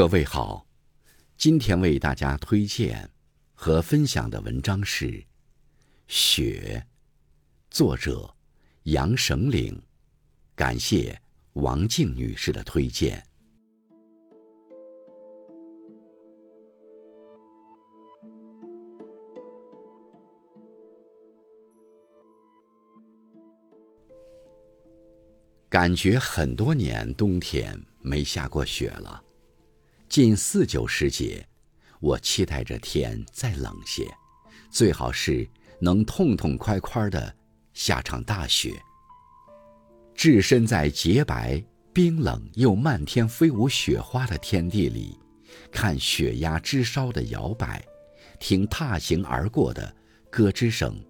[0.00, 0.66] 各位好，
[1.36, 3.10] 今天为大家推荐
[3.52, 5.06] 和分享的文章是
[6.06, 6.82] 《雪》，
[7.70, 8.34] 作者
[8.84, 9.78] 杨省岭，
[10.54, 11.20] 感谢
[11.52, 13.22] 王静女士的推荐。
[25.68, 29.24] 感觉很多年冬天没下过雪了。
[30.10, 31.46] 近四九时节，
[32.00, 34.04] 我期待着天再冷些，
[34.68, 37.32] 最好是能痛痛快快的
[37.74, 38.72] 下场大雪。
[40.12, 45.16] 置身在洁白、冰冷又漫天飞舞雪花的天地里，
[45.70, 47.80] 看雪压枝梢的摇摆，
[48.40, 49.94] 听踏行而过的
[50.28, 51.00] 咯吱声，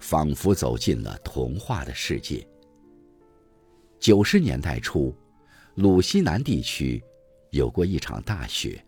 [0.00, 2.44] 仿佛走进了童话的世界。
[4.00, 5.14] 九十年代初，
[5.76, 7.00] 鲁西南地区。
[7.54, 8.84] 有过一场大雪，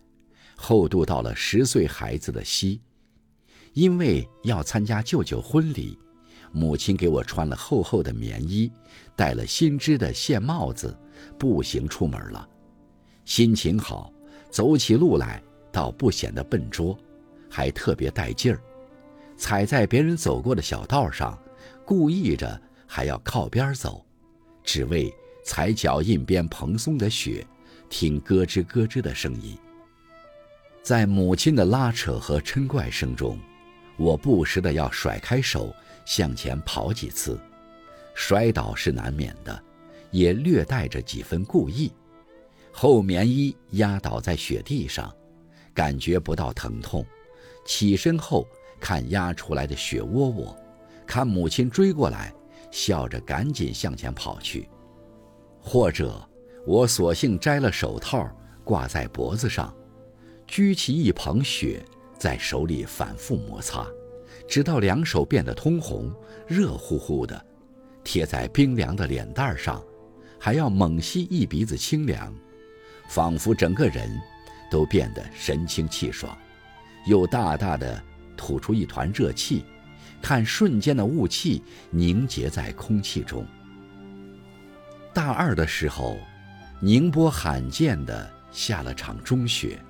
[0.56, 2.80] 厚度到了十岁孩子的膝。
[3.74, 5.96] 因为要参加舅舅婚礼，
[6.50, 8.68] 母亲给我穿了厚厚的棉衣，
[9.14, 10.96] 戴了新织的线帽子，
[11.38, 12.48] 步行出门了。
[13.24, 14.12] 心情好，
[14.50, 16.98] 走起路来倒不显得笨拙，
[17.48, 18.60] 还特别带劲儿。
[19.36, 21.38] 踩在别人走过的小道上，
[21.84, 24.04] 故意着还要靠边走，
[24.64, 25.14] 只为
[25.44, 27.46] 踩脚印边蓬松的雪。
[27.88, 29.56] 听咯吱咯吱的声音，
[30.82, 33.38] 在母亲的拉扯和嗔怪声中，
[33.96, 37.38] 我不时的要甩开手向前跑几次，
[38.14, 39.62] 摔倒是难免的，
[40.10, 41.92] 也略带着几分故意。
[42.72, 45.14] 厚棉衣压倒在雪地上，
[45.72, 47.06] 感觉不到疼痛，
[47.64, 48.46] 起身后
[48.78, 50.56] 看压出来的雪窝窝，
[51.06, 52.34] 看母亲追过来，
[52.70, 54.68] 笑着赶紧向前跑去，
[55.60, 56.28] 或者。
[56.66, 58.28] 我索性摘了手套，
[58.64, 59.72] 挂在脖子上，
[60.48, 61.80] 掬起一捧雪，
[62.18, 63.86] 在手里反复摩擦，
[64.48, 66.12] 直到两手变得通红、
[66.44, 67.40] 热乎乎的，
[68.02, 69.80] 贴在冰凉的脸蛋上，
[70.40, 72.34] 还要猛吸一鼻子清凉，
[73.08, 74.10] 仿佛整个人
[74.68, 76.36] 都变得神清气爽，
[77.06, 78.02] 又大大的
[78.36, 79.64] 吐出一团热气，
[80.20, 83.46] 看瞬间的雾气凝结在空气中。
[85.14, 86.18] 大二的时候。
[86.80, 89.82] 宁波罕见的下了场中雪，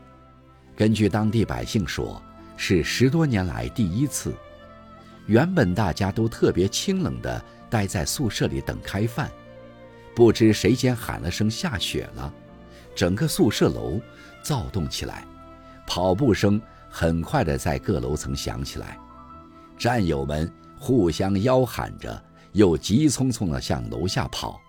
[0.76, 2.22] 根据当地百姓说，
[2.56, 4.32] 是十多年来第一次。
[5.26, 9.28] 原本大家都特别清冷的待在宿舍里等开饭，
[10.14, 12.32] 不知谁先喊了声下雪了，
[12.94, 14.00] 整个宿舍楼
[14.40, 15.26] 躁动起来，
[15.88, 18.96] 跑步声很快的在各楼层响起来，
[19.76, 20.48] 战友们
[20.78, 24.60] 互相吆喊着，又急匆匆的向楼下跑。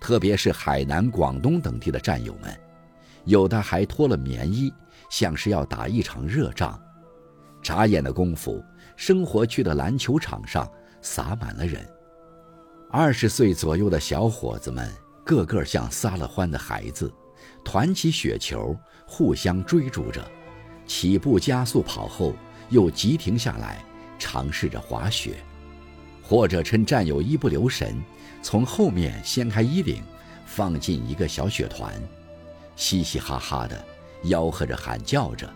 [0.00, 2.58] 特别是海南、广东等地的战友们，
[3.24, 4.72] 有的还脱了棉衣，
[5.10, 6.80] 像是要打一场热仗。
[7.62, 8.64] 眨眼的功夫，
[8.96, 10.70] 生活区的篮球场上
[11.02, 11.86] 洒满了人。
[12.90, 14.90] 二十岁左右的小伙子们，
[15.24, 17.12] 个个像撒了欢的孩子，
[17.64, 18.74] 团起雪球，
[19.06, 20.24] 互相追逐着。
[20.86, 22.32] 起步加速跑后，
[22.70, 23.84] 又急停下来，
[24.18, 25.36] 尝试着滑雪，
[26.28, 27.96] 或者趁战友一不留神。
[28.42, 30.02] 从后面掀开衣领，
[30.44, 31.92] 放进一个小雪团，
[32.76, 33.82] 嘻嘻哈哈的
[34.24, 35.50] 吆喝着喊叫着，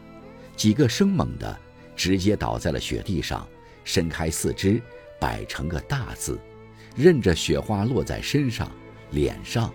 [0.56, 1.56] 几个生猛的
[1.94, 3.46] 直接倒在了雪地上，
[3.84, 4.82] 伸开四肢
[5.20, 6.40] 摆成个大字，
[6.96, 8.68] 任着雪花落在身上、
[9.10, 9.72] 脸上。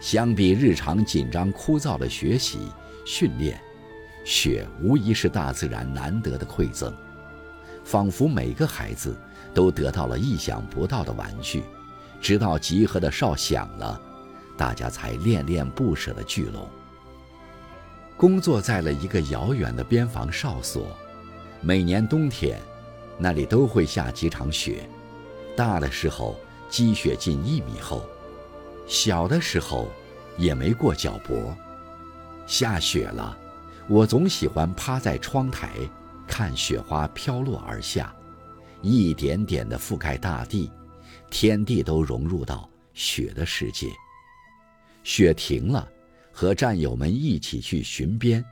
[0.00, 2.58] 相比日常紧张枯燥的学习
[3.04, 3.60] 训练，
[4.24, 6.94] 雪无疑是大自然难得的馈赠，
[7.84, 9.16] 仿佛每个孩子
[9.52, 11.62] 都得到了意想不到的玩具。
[12.20, 14.00] 直到集合的哨响了，
[14.56, 16.66] 大家才恋恋不舍地聚拢。
[18.16, 20.86] 工作在了一个遥远的边防哨所，
[21.60, 22.58] 每年冬天，
[23.18, 24.88] 那里都会下几场雪，
[25.54, 26.36] 大的时候
[26.70, 28.02] 积雪近一米厚，
[28.86, 29.90] 小的时候
[30.38, 31.54] 也没过脚脖。
[32.46, 33.36] 下雪了，
[33.88, 35.70] 我总喜欢趴在窗台
[36.26, 38.14] 看雪花飘落而下，
[38.82, 40.70] 一点点地覆盖大地。
[41.30, 43.88] 天地都融入到雪的世界。
[45.02, 45.88] 雪停了，
[46.32, 48.44] 和战友们一起去巡边，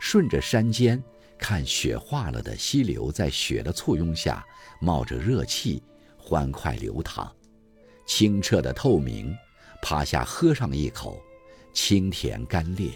[0.00, 1.02] 顺着山间
[1.38, 4.44] 看雪化了的溪流，在雪的簇拥下
[4.80, 5.82] 冒着热气，
[6.16, 7.30] 欢快流淌，
[8.06, 9.34] 清澈的透明。
[9.84, 11.20] 趴下喝上一口，
[11.72, 12.92] 清甜甘冽。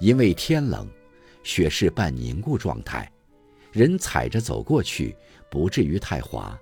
[0.00, 0.88] 因为天冷，
[1.42, 3.10] 雪是半凝固状态，
[3.72, 5.16] 人踩着走过去，
[5.50, 6.58] 不至于太滑。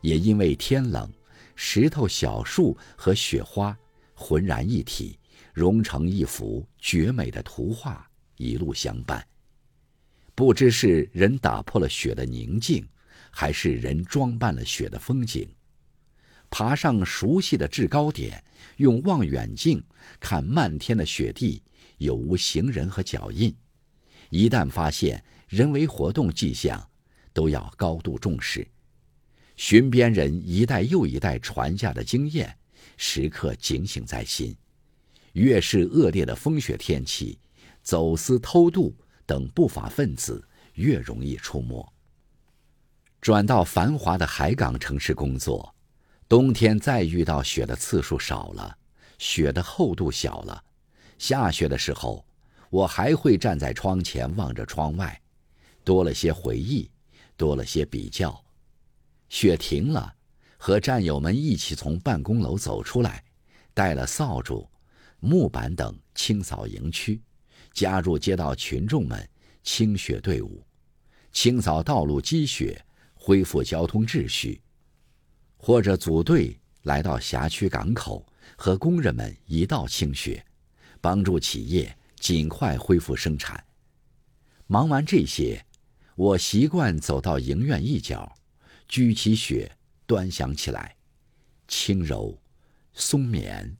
[0.00, 1.10] 也因为天冷，
[1.56, 3.76] 石头、小树和雪花
[4.14, 5.18] 浑然一体，
[5.52, 9.26] 融成一幅绝美的图画，一路相伴。
[10.34, 12.86] 不知是人打破了雪的宁静，
[13.30, 15.48] 还是人装扮了雪的风景。
[16.48, 18.42] 爬上熟悉的制高点，
[18.76, 19.82] 用望远镜
[20.20, 21.60] 看漫天的雪地
[21.98, 23.54] 有无行人和脚印。
[24.30, 26.88] 一旦发现人为活动迹象，
[27.32, 28.66] 都要高度重视。
[29.56, 32.56] 巡边人一代又一代传下的经验，
[32.96, 34.56] 时刻警醒在心。
[35.32, 37.38] 越是恶劣的风雪天气，
[37.82, 38.94] 走私、偷渡。
[39.26, 40.42] 等不法分子
[40.72, 41.86] 越容易出没。
[43.20, 45.74] 转到繁华的海港城市工作，
[46.26, 48.78] 冬天再遇到雪的次数少了，
[49.18, 50.64] 雪的厚度小了。
[51.18, 52.24] 下雪的时候，
[52.70, 55.20] 我还会站在窗前望着窗外，
[55.84, 56.90] 多了些回忆，
[57.36, 58.42] 多了些比较。
[59.28, 60.14] 雪停了，
[60.56, 63.24] 和战友们一起从办公楼走出来，
[63.74, 64.68] 带了扫帚、
[65.20, 67.20] 木板等清扫营区。
[67.74, 69.28] 加入街道群众们
[69.62, 70.64] 清雪队伍，
[71.30, 72.82] 清扫道路积雪，
[73.14, 74.60] 恢复交通秩序；
[75.56, 78.26] 或者组队来到辖区港口，
[78.56, 80.44] 和工人们一道清雪，
[81.00, 83.64] 帮助企业尽快恢复生产。
[84.66, 85.64] 忙完这些，
[86.14, 88.36] 我习惯走到营院一角，
[88.86, 89.76] 举起雪
[90.06, 90.96] 端详起来，
[91.66, 92.40] 轻柔、
[92.92, 93.76] 松绵，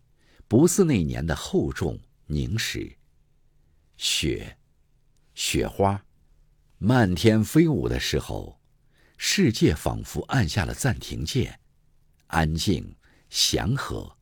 [0.46, 2.96] 不似那年的厚重凝实。
[3.96, 4.56] 雪，
[5.34, 6.04] 雪花，
[6.78, 8.60] 漫天飞舞的时候，
[9.16, 11.60] 世界仿佛按下了暂停键，
[12.28, 12.94] 安静、
[13.28, 14.16] 祥和、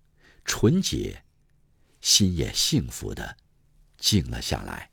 [0.44, 1.22] 纯洁，
[2.00, 3.36] 心也幸福的
[3.98, 4.90] 静了下来。